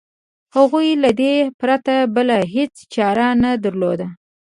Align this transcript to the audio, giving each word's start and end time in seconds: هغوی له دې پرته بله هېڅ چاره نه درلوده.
هغوی 0.55 0.89
له 1.03 1.11
دې 1.19 1.33
پرته 1.59 1.93
بله 2.15 2.37
هېڅ 2.53 2.73
چاره 2.93 3.27
نه 3.43 3.51
درلوده. 3.63 4.07